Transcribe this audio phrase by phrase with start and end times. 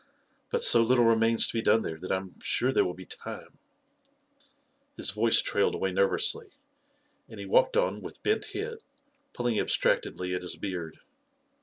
[0.49, 3.05] But so little remains to be done there, that I am sure there will be
[3.05, 3.59] time..."
[4.97, 6.49] His voice trailed away nervously,
[7.29, 8.77] and he walked on with bent head,
[9.31, 11.01] pulling abstractedly at his beard.